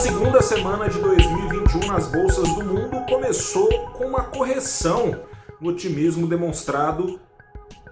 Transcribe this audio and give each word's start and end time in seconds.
segunda 0.00 0.40
semana 0.40 0.88
de 0.88 0.98
2021 0.98 1.86
nas 1.86 2.06
bolsas 2.06 2.48
do 2.54 2.64
mundo 2.64 3.04
começou 3.06 3.68
com 3.90 4.06
uma 4.06 4.24
correção 4.24 5.24
no 5.60 5.68
otimismo 5.68 6.26
demonstrado 6.26 7.20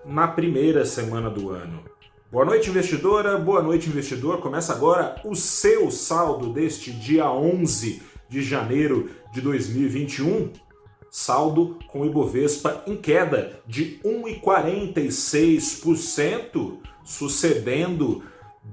na 0.07 0.27
primeira 0.27 0.87
semana 0.87 1.29
do 1.29 1.51
ano. 1.51 1.85
Boa 2.33 2.47
noite, 2.47 2.71
investidora. 2.71 3.37
Boa 3.37 3.63
noite, 3.63 3.91
investidor. 3.91 4.41
Começa 4.41 4.73
agora 4.73 5.21
o 5.23 5.37
seu 5.37 5.91
saldo 5.91 6.51
deste 6.51 6.91
dia 6.91 7.31
11 7.31 8.01
de 8.27 8.43
janeiro 8.43 9.11
de 9.31 9.43
2021. 9.43 10.51
Saldo 11.11 11.79
com 11.89 12.07
Ibovespa 12.07 12.85
em 12.87 12.97
queda 12.97 13.61
de 13.67 14.01
1,46%, 14.03 16.79
sucedendo 17.05 18.23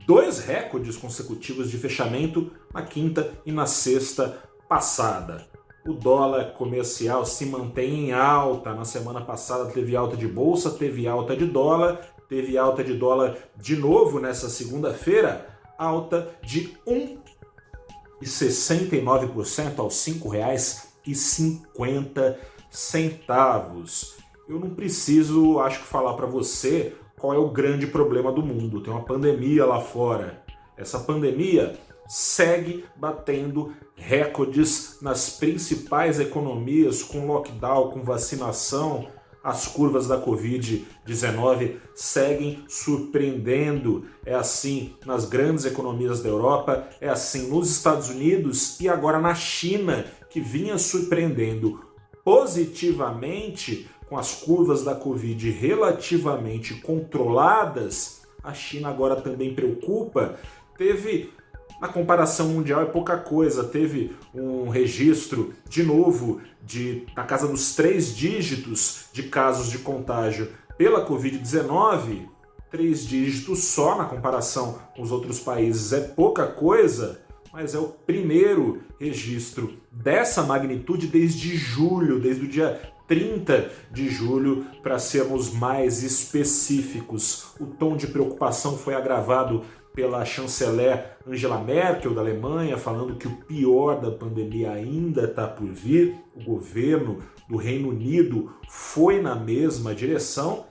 dois 0.07 0.39
recordes 0.39 0.95
consecutivos 0.95 1.70
de 1.70 1.77
fechamento 1.77 2.49
na 2.75 2.81
quinta 2.81 3.31
e 3.45 3.53
na 3.53 3.65
sexta 3.65 4.38
passada. 4.67 5.47
O 5.88 5.93
dólar 5.93 6.52
comercial 6.53 7.25
se 7.25 7.45
mantém 7.45 8.09
em 8.09 8.11
alta. 8.11 8.73
Na 8.73 8.83
semana 8.83 9.21
passada 9.21 9.71
teve 9.71 9.95
alta 9.95 10.17
de 10.17 10.27
bolsa, 10.27 10.71
teve 10.71 11.07
alta 11.07 11.38
de 11.38 11.45
dólar, 11.45 12.02
teve 12.27 12.57
alta 12.57 12.83
de 12.83 12.95
dólar 12.95 13.38
de 13.55 13.77
novo 13.77 14.19
nessa 14.19 14.49
segunda-feira, 14.49 15.47
alta 15.77 16.27
de 16.43 16.75
1,69% 18.21 19.80
aos 19.80 20.05
R$ 20.05 20.13
5,50. 20.13 22.35
Eu 24.49 24.59
não 24.59 24.71
preciso, 24.71 25.59
acho 25.59 25.80
que, 25.80 25.85
falar 25.85 26.16
para 26.16 26.25
você 26.25 26.94
qual 27.17 27.33
é 27.33 27.38
o 27.38 27.49
grande 27.49 27.88
problema 27.88 28.33
do 28.33 28.41
mundo. 28.41 28.81
Tem 28.81 28.91
uma 28.91 29.05
pandemia 29.05 29.66
lá 29.66 29.80
fora. 29.80 30.44
Essa 30.77 30.99
pandemia 30.99 31.80
segue 32.08 32.86
batendo 32.95 33.73
recordes 33.95 34.98
nas 35.02 35.30
principais 35.30 36.20
economias 36.20 37.02
com 37.03 37.28
lockdown, 37.28 37.92
com 37.92 38.03
vacinação. 38.03 39.08
As 39.44 39.67
curvas 39.67 40.08
da 40.08 40.20
Covid-19 40.20 41.78
seguem 41.94 42.66
surpreendendo. 42.67 44.06
É 44.25 44.34
assim 44.34 44.95
nas 45.06 45.25
grandes 45.25 45.66
economias 45.66 46.22
da 46.22 46.30
Europa, 46.30 46.88
é 47.00 47.08
assim 47.08 47.47
nos 47.50 47.70
Estados 47.70 48.09
Unidos 48.09 48.80
e 48.80 48.90
agora 48.90 49.19
na 49.19 49.36
China, 49.36 50.06
que 50.30 50.42
vinha 50.42 50.78
surpreendendo 50.78 51.86
positivamente 52.23 53.88
com 54.09 54.17
as 54.17 54.34
curvas 54.34 54.84
da 54.84 54.95
Covid 54.95 55.50
relativamente 55.52 56.75
controladas, 56.81 58.22
a 58.44 58.53
China 58.53 58.90
agora 58.90 59.16
também 59.16 59.53
preocupa. 59.53 60.38
Teve, 60.78 61.31
na 61.80 61.88
comparação 61.88 62.50
mundial, 62.50 62.81
é 62.81 62.86
pouca 62.86 63.18
coisa, 63.18 63.64
teve 63.64 64.16
um 64.34 64.70
registro, 64.70 65.54
de 65.70 65.84
novo, 65.84 66.42
de 66.64 67.06
na 67.16 67.23
casa 67.23 67.48
dos 67.48 67.76
três 67.76 68.16
dígitos 68.16 69.06
de 69.12 69.23
casos 69.23 69.70
de 69.70 69.80
contágio 69.80 70.50
pela 70.78 71.08
Covid-19. 71.08 72.28
Três 72.72 73.06
dígitos 73.06 73.66
só 73.66 73.98
na 73.98 74.06
comparação 74.06 74.80
com 74.96 75.02
os 75.02 75.12
outros 75.12 75.40
países 75.40 75.94
é 75.94 76.02
pouca 76.02 76.48
coisa, 76.48 77.22
mas 77.53 77.73
é 77.73 77.80
o 77.80 77.88
primeiro 77.88 78.81
registro 79.00 79.78
dessa 79.92 80.44
magnitude 80.44 81.08
desde 81.08 81.56
julho, 81.56 82.20
desde 82.20 82.46
o 82.46 82.50
dia 82.50 82.81
30 83.08 83.72
de 83.92 84.09
julho, 84.09 84.66
para 84.81 84.98
sermos 84.98 85.53
mais 85.53 86.03
específicos. 86.03 87.53
O 87.59 87.66
tom 87.66 87.96
de 87.96 88.08
preocupação 88.08 88.78
foi 88.78 88.96
agravado 88.96 89.64
pela 89.95 90.25
chanceler 90.25 91.15
Angela 91.25 91.57
Merkel 91.57 92.13
da 92.13 92.19
Alemanha, 92.19 92.77
falando 92.77 93.15
que 93.15 93.27
o 93.27 93.38
pior 93.38 93.99
da 94.01 94.11
pandemia 94.11 94.71
ainda 94.71 95.23
está 95.23 95.47
por 95.47 95.67
vir. 95.67 96.13
O 96.35 96.43
governo 96.43 97.19
do 97.49 97.55
Reino 97.55 97.89
Unido 97.89 98.51
foi 98.67 99.22
na 99.22 99.34
mesma 99.34 99.95
direção. 99.95 100.66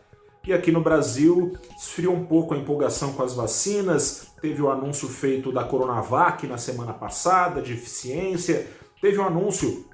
E 0.46 0.52
aqui 0.52 0.70
no 0.70 0.82
Brasil 0.82 1.56
esfriou 1.74 2.14
um 2.14 2.26
pouco 2.26 2.52
a 2.52 2.58
empolgação 2.58 3.14
com 3.14 3.22
as 3.22 3.34
vacinas. 3.34 4.28
Teve 4.42 4.60
o 4.60 4.70
anúncio 4.70 5.08
feito 5.08 5.50
da 5.50 5.64
Coronavac 5.64 6.46
na 6.46 6.58
semana 6.58 6.92
passada, 6.92 7.62
de 7.62 7.72
eficiência. 7.72 8.68
Teve 9.00 9.16
o 9.18 9.22
um 9.22 9.26
anúncio 9.26 9.86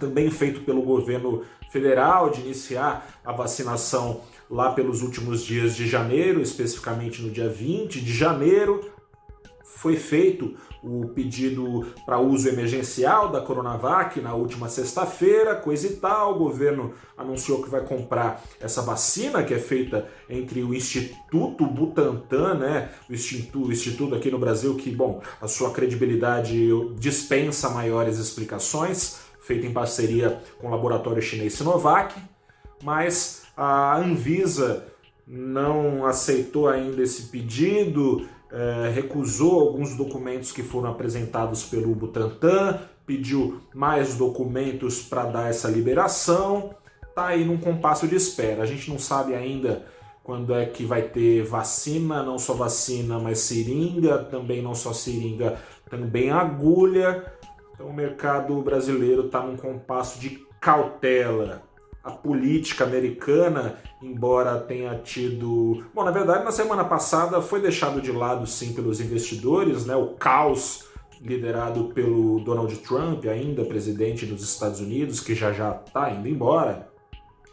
também 0.00 0.28
feito 0.30 0.62
pelo 0.62 0.82
governo 0.82 1.44
federal 1.70 2.28
de 2.28 2.40
iniciar 2.40 3.20
a 3.24 3.32
vacinação 3.32 4.20
lá 4.50 4.72
pelos 4.72 5.02
últimos 5.02 5.44
dias 5.44 5.76
de 5.76 5.86
janeiro, 5.86 6.40
especificamente 6.40 7.22
no 7.22 7.30
dia 7.30 7.48
20 7.48 8.00
de 8.00 8.12
janeiro. 8.12 8.92
Foi 9.64 9.96
feito 9.96 10.54
o 10.82 11.08
pedido 11.08 11.86
para 12.04 12.18
uso 12.18 12.48
emergencial 12.48 13.30
da 13.30 13.40
Coronavac 13.40 14.20
na 14.20 14.34
última 14.34 14.68
sexta-feira, 14.68 15.54
coisa 15.54 15.86
e 15.86 15.96
tal. 15.96 16.34
O 16.34 16.38
governo 16.38 16.92
anunciou 17.16 17.62
que 17.62 17.70
vai 17.70 17.82
comprar 17.82 18.42
essa 18.60 18.82
vacina 18.82 19.42
que 19.42 19.54
é 19.54 19.58
feita 19.58 20.08
entre 20.28 20.62
o 20.62 20.74
Instituto 20.74 21.66
Butantan, 21.66 22.54
né? 22.54 22.90
O 23.08 23.14
instituto, 23.14 23.68
o 23.68 23.72
instituto 23.72 24.14
aqui 24.14 24.30
no 24.30 24.38
Brasil 24.38 24.74
que, 24.76 24.90
bom, 24.90 25.22
a 25.40 25.48
sua 25.48 25.70
credibilidade 25.70 26.68
dispensa 26.98 27.70
maiores 27.70 28.18
explicações 28.18 29.24
feita 29.44 29.66
em 29.66 29.72
parceria 29.72 30.40
com 30.58 30.68
o 30.68 30.70
laboratório 30.70 31.20
chinês 31.20 31.52
Sinovac, 31.52 32.14
mas 32.82 33.43
a 33.56 33.96
Anvisa 33.96 34.86
não 35.26 36.04
aceitou 36.04 36.68
ainda 36.68 37.02
esse 37.02 37.24
pedido, 37.24 38.28
é, 38.50 38.90
recusou 38.94 39.60
alguns 39.60 39.96
documentos 39.96 40.52
que 40.52 40.62
foram 40.62 40.90
apresentados 40.90 41.64
pelo 41.64 41.94
Butantan, 41.94 42.80
pediu 43.06 43.60
mais 43.74 44.16
documentos 44.16 45.02
para 45.02 45.24
dar 45.24 45.50
essa 45.50 45.68
liberação, 45.68 46.74
está 47.06 47.28
aí 47.28 47.44
num 47.44 47.58
compasso 47.58 48.06
de 48.06 48.16
espera. 48.16 48.62
A 48.62 48.66
gente 48.66 48.90
não 48.90 48.98
sabe 48.98 49.34
ainda 49.34 49.84
quando 50.22 50.54
é 50.54 50.64
que 50.64 50.84
vai 50.84 51.02
ter 51.02 51.42
vacina, 51.42 52.22
não 52.22 52.38
só 52.38 52.54
vacina, 52.54 53.18
mas 53.18 53.40
seringa, 53.40 54.18
também 54.18 54.62
não 54.62 54.74
só 54.74 54.92
seringa, 54.92 55.58
também 55.88 56.30
agulha. 56.30 57.24
Então 57.72 57.88
o 57.88 57.92
mercado 57.92 58.60
brasileiro 58.62 59.26
está 59.26 59.42
num 59.42 59.56
compasso 59.56 60.18
de 60.18 60.44
cautela. 60.60 61.62
A 62.04 62.10
política 62.10 62.84
americana, 62.84 63.78
embora 64.02 64.60
tenha 64.60 64.94
tido. 64.98 65.84
Bom, 65.94 66.04
na 66.04 66.10
verdade, 66.10 66.44
na 66.44 66.52
semana 66.52 66.84
passada 66.84 67.40
foi 67.40 67.60
deixado 67.60 68.00
de 68.00 68.12
lado, 68.12 68.46
sim, 68.46 68.74
pelos 68.74 69.00
investidores, 69.00 69.86
né? 69.86 69.96
O 69.96 70.08
caos 70.08 70.84
liderado 71.20 71.84
pelo 71.94 72.40
Donald 72.40 72.76
Trump, 72.78 73.24
ainda 73.24 73.64
presidente 73.64 74.26
dos 74.26 74.42
Estados 74.42 74.80
Unidos, 74.80 75.20
que 75.20 75.34
já 75.34 75.52
já 75.52 75.80
está 75.86 76.10
indo 76.10 76.28
embora, 76.28 76.88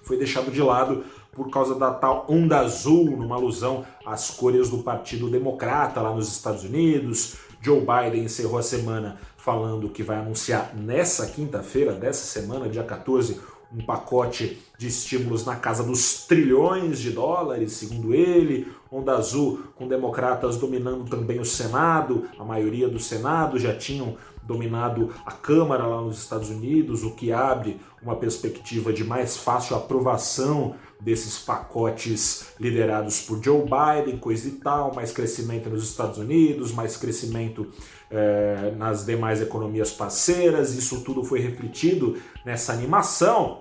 foi 0.03 0.17
deixado 0.17 0.51
de 0.51 0.61
lado 0.61 1.05
por 1.31 1.49
causa 1.49 1.75
da 1.75 1.91
tal 1.91 2.25
onda 2.27 2.59
azul, 2.59 3.05
numa 3.11 3.35
alusão 3.35 3.85
às 4.05 4.29
cores 4.29 4.69
do 4.69 4.79
Partido 4.79 5.29
Democrata 5.29 6.01
lá 6.01 6.13
nos 6.13 6.27
Estados 6.27 6.63
Unidos. 6.65 7.37
Joe 7.61 7.79
Biden 7.79 8.25
encerrou 8.25 8.57
a 8.57 8.63
semana 8.63 9.17
falando 9.37 9.89
que 9.89 10.03
vai 10.03 10.17
anunciar 10.17 10.75
nessa 10.75 11.27
quinta-feira, 11.27 11.93
dessa 11.93 12.25
semana, 12.25 12.67
dia 12.67 12.83
14, 12.83 13.39
um 13.73 13.83
pacote 13.83 14.59
de 14.77 14.87
estímulos 14.87 15.45
na 15.45 15.55
casa 15.55 15.83
dos 15.83 16.25
trilhões 16.25 16.99
de 16.99 17.11
dólares, 17.11 17.73
segundo 17.73 18.13
ele. 18.13 18.67
Onda 18.91 19.13
Azul, 19.15 19.63
com 19.75 19.87
democratas 19.87 20.57
dominando 20.57 21.09
também 21.09 21.39
o 21.39 21.45
Senado, 21.45 22.27
a 22.37 22.43
maioria 22.43 22.89
do 22.89 22.99
Senado 22.99 23.57
já 23.57 23.73
tinham 23.73 24.17
dominado 24.43 25.13
a 25.25 25.31
Câmara 25.31 25.87
lá 25.87 26.01
nos 26.01 26.17
Estados 26.17 26.49
Unidos, 26.49 27.01
o 27.03 27.11
que 27.11 27.31
abre 27.31 27.79
uma 28.03 28.17
perspectiva 28.17 28.91
de 28.91 29.05
mais 29.05 29.37
fácil 29.37 29.77
aprovação 29.77 30.75
desses 30.99 31.39
pacotes 31.39 32.53
liderados 32.59 33.21
por 33.21 33.41
Joe 33.41 33.63
Biden, 33.63 34.17
coisa 34.17 34.49
e 34.49 34.51
tal, 34.51 34.93
mais 34.93 35.13
crescimento 35.13 35.69
nos 35.69 35.87
Estados 35.87 36.17
Unidos, 36.17 36.73
mais 36.73 36.97
crescimento 36.97 37.67
é, 38.09 38.73
nas 38.77 39.05
demais 39.05 39.41
economias 39.41 39.91
parceiras, 39.91 40.75
isso 40.75 41.01
tudo 41.01 41.23
foi 41.23 41.39
refletido 41.39 42.17
nessa 42.45 42.73
animação, 42.73 43.59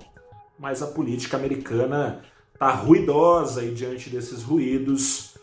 mas 0.59 0.83
a 0.83 0.89
política 0.89 1.37
americana 1.37 2.21
está 2.61 2.73
ruidosa 2.73 3.65
e 3.65 3.71
diante 3.71 4.11
desses 4.11 4.43
ruídos, 4.43 5.35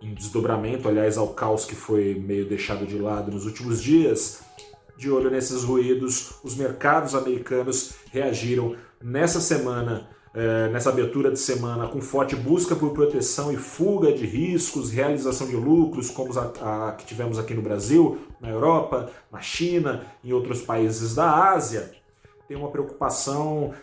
em 0.00 0.14
desdobramento, 0.14 0.88
aliás, 0.88 1.18
ao 1.18 1.34
caos 1.34 1.64
que 1.64 1.74
foi 1.74 2.14
meio 2.14 2.46
deixado 2.46 2.86
de 2.86 2.96
lado 2.98 3.32
nos 3.32 3.44
últimos 3.46 3.82
dias, 3.82 4.42
de 4.96 5.10
olho 5.10 5.28
nesses 5.28 5.64
ruídos, 5.64 6.34
os 6.44 6.54
mercados 6.54 7.16
americanos 7.16 7.94
reagiram 8.12 8.76
nessa 9.02 9.40
semana 9.40 10.08
é, 10.34 10.68
nessa 10.68 10.88
abertura 10.88 11.30
de 11.30 11.38
semana 11.38 11.88
com 11.88 12.00
forte 12.00 12.34
busca 12.34 12.74
por 12.74 12.92
proteção 12.92 13.52
e 13.52 13.56
fuga 13.58 14.10
de 14.12 14.24
riscos, 14.24 14.90
realização 14.90 15.46
de 15.46 15.56
lucros, 15.56 16.10
como 16.10 16.32
a, 16.38 16.88
a, 16.88 16.92
que 16.92 17.04
tivemos 17.04 17.38
aqui 17.38 17.52
no 17.52 17.60
Brasil, 17.60 18.18
na 18.40 18.48
Europa, 18.48 19.10
na 19.30 19.42
China, 19.42 20.06
em 20.24 20.32
outros 20.32 20.62
países 20.62 21.14
da 21.14 21.50
Ásia, 21.52 21.92
tem 22.48 22.56
uma 22.56 22.70
preocupação. 22.70 23.74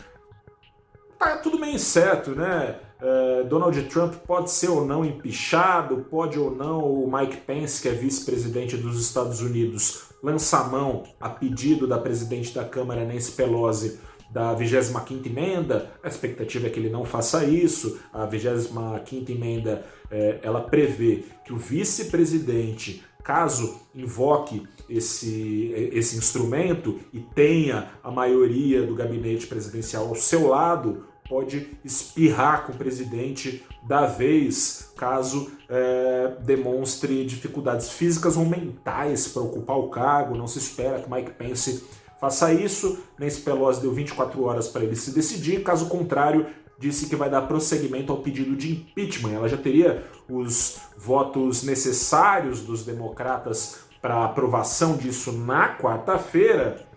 Tá 1.20 1.36
tudo 1.36 1.58
meio 1.58 1.74
incerto, 1.74 2.30
né? 2.30 2.76
Uh, 2.98 3.44
Donald 3.44 3.78
Trump 3.90 4.14
pode 4.26 4.50
ser 4.50 4.70
ou 4.70 4.86
não 4.86 5.04
empichado, 5.04 6.06
pode 6.10 6.38
ou 6.38 6.50
não 6.50 6.80
o 6.80 7.12
Mike 7.12 7.42
Pence, 7.42 7.82
que 7.82 7.88
é 7.88 7.92
vice-presidente 7.92 8.74
dos 8.78 8.98
Estados 8.98 9.42
Unidos, 9.42 10.04
lançar 10.22 10.70
mão 10.70 11.04
a 11.20 11.28
pedido 11.28 11.86
da 11.86 11.98
presidente 11.98 12.54
da 12.54 12.64
Câmara, 12.64 13.04
Nancy 13.04 13.32
Pelosi, 13.32 14.00
da 14.30 14.56
25ª 14.56 15.26
emenda, 15.26 15.90
a 16.02 16.08
expectativa 16.08 16.68
é 16.68 16.70
que 16.70 16.80
ele 16.80 16.88
não 16.88 17.04
faça 17.04 17.44
isso, 17.44 18.00
a 18.10 18.26
25ª 18.26 19.28
emenda 19.28 19.84
é, 20.10 20.38
ela 20.42 20.62
prevê 20.62 21.24
que 21.44 21.52
o 21.52 21.58
vice-presidente, 21.58 23.04
caso 23.22 23.78
invoque 23.94 24.66
esse, 24.88 25.70
esse 25.92 26.16
instrumento 26.16 26.98
e 27.12 27.20
tenha 27.20 27.90
a 28.02 28.10
maioria 28.10 28.86
do 28.86 28.94
gabinete 28.94 29.46
presidencial 29.46 30.08
ao 30.08 30.14
seu 30.14 30.48
lado, 30.48 31.09
pode 31.30 31.78
espirrar 31.84 32.66
com 32.66 32.72
o 32.72 32.76
presidente 32.76 33.64
da 33.86 34.04
vez, 34.04 34.92
caso 34.96 35.52
é, 35.68 36.34
demonstre 36.40 37.24
dificuldades 37.24 37.90
físicas 37.90 38.36
ou 38.36 38.44
mentais 38.44 39.28
para 39.28 39.42
ocupar 39.42 39.78
o 39.78 39.88
cargo. 39.88 40.36
Não 40.36 40.48
se 40.48 40.58
espera 40.58 41.00
que 41.00 41.08
Mike 41.08 41.30
Pence 41.30 41.84
faça 42.20 42.52
isso. 42.52 42.98
Nancy 43.16 43.42
Pelosi 43.42 43.80
deu 43.80 43.92
24 43.92 44.42
horas 44.42 44.66
para 44.66 44.82
ele 44.82 44.96
se 44.96 45.12
decidir, 45.12 45.62
caso 45.62 45.88
contrário, 45.88 46.46
disse 46.80 47.08
que 47.08 47.14
vai 47.14 47.30
dar 47.30 47.42
prosseguimento 47.42 48.10
ao 48.12 48.18
pedido 48.18 48.56
de 48.56 48.72
impeachment. 48.72 49.32
Ela 49.32 49.48
já 49.48 49.56
teria 49.56 50.04
os 50.28 50.80
votos 50.98 51.62
necessários 51.62 52.60
dos 52.60 52.84
democratas 52.84 53.80
para 54.02 54.24
aprovação 54.24 54.96
disso 54.96 55.30
na 55.30 55.76
quarta-feira. 55.76 56.89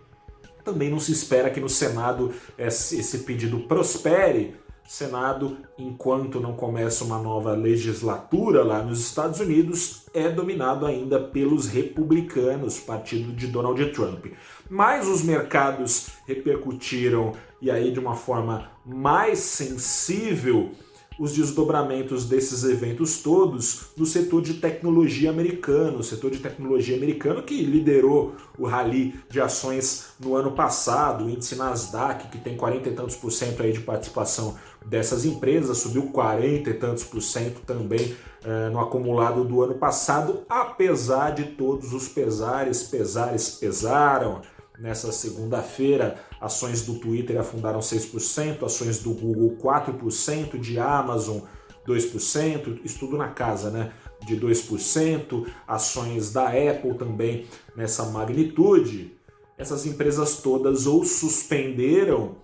Também 0.64 0.90
não 0.90 0.98
se 0.98 1.12
espera 1.12 1.50
que 1.50 1.60
no 1.60 1.68
Senado 1.68 2.32
esse 2.58 3.18
pedido 3.18 3.60
prospere. 3.60 4.56
Senado, 4.86 5.56
enquanto 5.78 6.40
não 6.40 6.52
começa 6.52 7.04
uma 7.04 7.18
nova 7.18 7.52
legislatura 7.52 8.62
lá 8.62 8.82
nos 8.82 9.00
Estados 9.00 9.40
Unidos, 9.40 10.04
é 10.12 10.28
dominado 10.28 10.84
ainda 10.84 11.18
pelos 11.18 11.66
republicanos, 11.68 12.78
partido 12.80 13.32
de 13.32 13.46
Donald 13.46 13.82
Trump. 13.92 14.26
Mas 14.68 15.08
os 15.08 15.22
mercados 15.22 16.08
repercutiram, 16.26 17.32
e 17.62 17.70
aí 17.70 17.90
de 17.90 17.98
uma 17.98 18.14
forma 18.14 18.70
mais 18.84 19.38
sensível, 19.38 20.72
os 21.18 21.32
desdobramentos 21.32 22.24
desses 22.24 22.64
eventos 22.64 23.22
todos 23.22 23.88
no 23.96 24.04
setor 24.04 24.42
de 24.42 24.54
tecnologia 24.54 25.30
americano, 25.30 25.98
o 25.98 26.02
setor 26.02 26.30
de 26.30 26.38
tecnologia 26.38 26.96
americano 26.96 27.42
que 27.42 27.62
liderou 27.62 28.34
o 28.58 28.66
rally 28.66 29.14
de 29.30 29.40
ações 29.40 30.14
no 30.20 30.34
ano 30.36 30.52
passado, 30.52 31.24
o 31.24 31.30
índice 31.30 31.56
Nasdaq, 31.56 32.28
que 32.28 32.38
tem 32.38 32.56
40 32.56 32.88
e 32.88 32.92
tantos 32.92 33.16
por 33.16 33.30
cento 33.30 33.62
aí 33.62 33.72
de 33.72 33.80
participação 33.80 34.56
dessas 34.84 35.24
empresas, 35.24 35.78
subiu 35.78 36.10
40 36.10 36.70
e 36.70 36.74
tantos 36.74 37.04
por 37.04 37.20
cento 37.22 37.60
também 37.62 38.14
eh, 38.44 38.68
no 38.70 38.78
acumulado 38.78 39.44
do 39.44 39.62
ano 39.62 39.74
passado, 39.74 40.44
apesar 40.48 41.30
de 41.30 41.44
todos 41.44 41.94
os 41.94 42.08
pesares, 42.08 42.82
pesares 42.82 43.50
pesaram, 43.50 44.42
Nessa 44.78 45.12
segunda-feira, 45.12 46.18
ações 46.40 46.82
do 46.84 46.98
Twitter 46.98 47.38
afundaram 47.38 47.78
6%, 47.78 48.64
ações 48.64 48.98
do 48.98 49.14
Google 49.14 49.56
4%, 49.56 50.58
de 50.58 50.80
Amazon 50.80 51.38
2%, 51.86 52.80
isso 52.84 52.98
tudo 52.98 53.16
na 53.16 53.28
casa, 53.28 53.70
né? 53.70 53.92
De 54.26 54.36
2%, 54.36 55.46
ações 55.68 56.32
da 56.32 56.48
Apple 56.48 56.94
também 56.98 57.46
nessa 57.76 58.04
magnitude. 58.06 59.16
Essas 59.56 59.86
empresas 59.86 60.38
todas 60.38 60.86
ou 60.86 61.04
suspenderam 61.04 62.36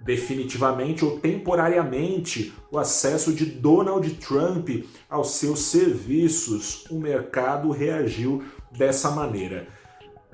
definitivamente 0.00 1.04
ou 1.04 1.18
temporariamente 1.18 2.54
o 2.70 2.78
acesso 2.78 3.32
de 3.32 3.44
Donald 3.44 4.08
Trump 4.14 4.68
aos 5.10 5.32
seus 5.32 5.62
serviços. 5.62 6.84
O 6.88 7.00
mercado 7.00 7.70
reagiu 7.70 8.44
dessa 8.70 9.10
maneira. 9.10 9.66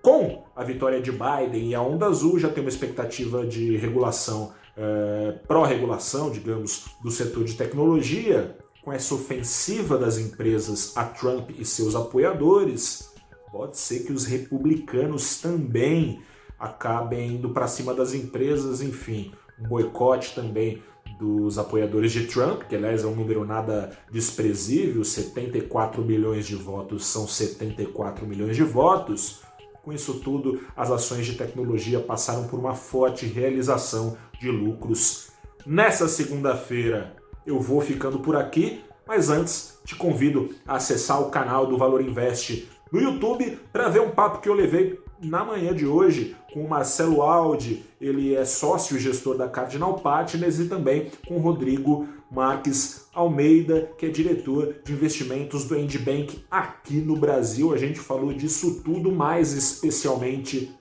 Com 0.03 0.44
a 0.55 0.63
vitória 0.63 1.01
de 1.01 1.11
Biden 1.11 1.71
e 1.71 1.75
a 1.75 1.83
onda 1.83 2.07
azul, 2.07 2.39
já 2.39 2.49
tem 2.49 2.63
uma 2.63 2.69
expectativa 2.69 3.47
de 3.47 3.77
regulação, 3.77 4.53
é, 4.77 5.33
pró-regulação, 5.47 6.31
digamos, 6.31 6.87
do 7.03 7.11
setor 7.11 7.45
de 7.45 7.55
tecnologia. 7.55 8.57
Com 8.83 8.93
essa 8.93 9.15
ofensiva 9.15 9.97
das 9.97 10.19
empresas 10.19 10.95
a 10.97 11.05
Trump 11.05 11.51
e 11.59 11.65
seus 11.65 11.95
apoiadores, 11.95 13.15
pode 13.51 13.79
ser 13.79 14.01
que 14.01 14.13
os 14.13 14.27
republicanos 14.27 15.41
também 15.41 16.21
acabem 16.59 17.37
indo 17.37 17.51
para 17.51 17.67
cima 17.67 17.95
das 17.95 18.13
empresas, 18.13 18.83
enfim, 18.83 19.33
um 19.59 19.69
boicote 19.69 20.35
também 20.35 20.83
dos 21.19 21.59
apoiadores 21.59 22.13
de 22.13 22.27
Trump, 22.27 22.65
que 22.65 22.75
aliás 22.75 23.05
é 23.05 23.07
um 23.07 23.15
número 23.15 23.45
nada 23.45 23.97
desprezível, 24.11 25.05
74 25.05 26.03
milhões 26.05 26.47
de 26.47 26.57
votos 26.57 27.07
são 27.07 27.27
74 27.27 28.27
milhões 28.27 28.57
de 28.57 28.65
votos. 28.65 29.43
Com 29.85 29.93
isso 29.93 30.15
tudo, 30.21 30.63
as 30.75 30.91
ações 30.91 31.27
de 31.27 31.35
tecnologia 31.35 32.01
passaram 32.01 32.49
por 32.49 32.59
uma 32.59 32.75
forte 32.75 33.27
realização 33.27 34.17
de 34.41 34.51
lucros. 34.51 35.29
Nessa 35.67 36.09
segunda-feira 36.09 37.15
eu 37.47 37.61
vou 37.61 37.83
ficando 37.83 38.19
por 38.19 38.35
aqui, 38.35 38.83
mas 39.07 39.29
antes 39.29 39.79
te 39.85 39.95
convido 39.95 40.55
a 40.67 40.77
acessar 40.77 41.21
o 41.21 41.31
canal 41.31 41.67
do 41.67 41.77
Valor 41.77 42.01
Invest 42.01 42.67
no 42.91 42.99
YouTube 42.99 43.59
para 43.71 43.91
ver 43.91 44.01
um 44.01 44.11
papo 44.11 44.41
que 44.41 44.49
eu 44.49 44.55
levei 44.55 44.99
na 45.21 45.45
manhã 45.45 45.75
de 45.75 45.87
hoje 45.87 46.35
com 46.53 46.65
o 46.65 46.69
Marcelo 46.69 47.21
Aldi, 47.21 47.85
ele 48.01 48.35
é 48.35 48.45
sócio 48.45 48.99
gestor 48.99 49.37
da 49.37 49.49
Cardinal 49.49 49.95
Partners 49.99 50.59
e 50.61 50.69
também 50.69 51.11
com 51.27 51.37
o 51.37 51.41
Rodrigo 51.41 52.09
Marques 52.35 53.07
Almeida, 53.15 53.93
que 53.97 54.07
é 54.07 54.09
diretor 54.09 54.75
de 54.85 54.93
investimentos 54.93 55.65
do 55.65 55.79
Endbank 55.79 56.45
aqui 56.51 56.95
no 56.95 57.17
Brasil. 57.17 57.73
A 57.73 57.77
gente 57.77 58.01
falou 58.01 58.33
disso 58.33 58.83
tudo, 58.83 59.13
mais 59.13 59.53
especialmente 59.53 60.75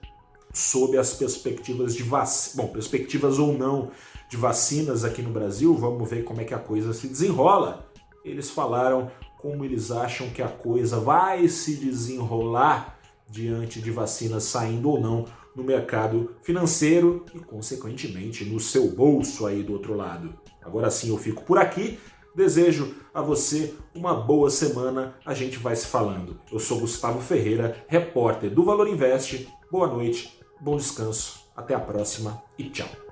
sobre 0.52 0.98
as 0.98 1.14
perspectivas 1.14 1.94
de 1.94 2.02
vacina, 2.02 2.64
bom, 2.64 2.72
perspectivas 2.72 3.38
ou 3.38 3.56
não 3.56 3.90
de 4.28 4.36
vacinas 4.36 5.04
aqui 5.04 5.22
no 5.22 5.30
Brasil. 5.30 5.72
Vamos 5.76 6.10
ver 6.10 6.24
como 6.24 6.40
é 6.40 6.44
que 6.44 6.54
a 6.54 6.58
coisa 6.58 6.92
se 6.92 7.06
desenrola. 7.06 7.88
Eles 8.24 8.50
falaram 8.50 9.10
como 9.38 9.64
eles 9.64 9.92
acham 9.92 10.30
que 10.30 10.42
a 10.42 10.48
coisa 10.48 10.98
vai 10.98 11.46
se 11.46 11.76
desenrolar 11.76 12.98
diante 13.30 13.80
de 13.80 13.92
vacinas 13.92 14.42
saindo 14.44 14.90
ou 14.90 15.00
não 15.00 15.24
no 15.54 15.62
mercado 15.62 16.34
financeiro 16.42 17.24
e, 17.32 17.38
consequentemente, 17.38 18.44
no 18.44 18.58
seu 18.58 18.90
bolso 18.90 19.46
aí 19.46 19.62
do 19.62 19.72
outro 19.72 19.94
lado. 19.94 20.34
Agora 20.64 20.90
sim 20.90 21.10
eu 21.10 21.18
fico 21.18 21.42
por 21.44 21.58
aqui. 21.58 21.98
Desejo 22.34 22.94
a 23.12 23.22
você 23.22 23.74
uma 23.94 24.14
boa 24.14 24.50
semana. 24.50 25.14
A 25.24 25.34
gente 25.34 25.58
vai 25.58 25.76
se 25.76 25.86
falando. 25.86 26.40
Eu 26.50 26.58
sou 26.58 26.80
Gustavo 26.80 27.20
Ferreira, 27.20 27.76
repórter 27.86 28.50
do 28.50 28.64
Valor 28.64 28.88
Invest. 28.88 29.46
Boa 29.70 29.86
noite, 29.86 30.40
bom 30.60 30.76
descanso, 30.76 31.40
até 31.56 31.74
a 31.74 31.80
próxima 31.80 32.42
e 32.58 32.64
tchau. 32.70 33.03